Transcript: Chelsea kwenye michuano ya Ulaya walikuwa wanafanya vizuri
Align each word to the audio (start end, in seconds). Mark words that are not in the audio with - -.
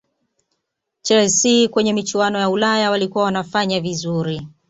Chelsea 1.01 1.67
kwenye 1.69 1.93
michuano 1.93 2.39
ya 2.39 2.49
Ulaya 2.49 2.91
walikuwa 2.91 3.23
wanafanya 3.23 3.79
vizuri 3.81 4.47